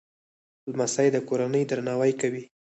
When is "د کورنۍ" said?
1.11-1.63